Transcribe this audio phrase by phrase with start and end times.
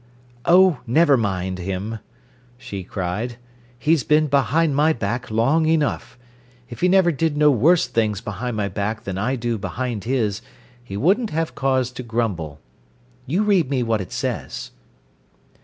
[0.45, 1.99] "Oh, never mind him,"
[2.57, 3.37] she cried,
[3.77, 6.17] "He's been behind my back long enough.
[6.69, 10.41] If he never did no worse things behind my back than I do behind his,
[10.83, 12.59] he wouldn't have cause to grumble.
[13.27, 14.71] You read me what it says."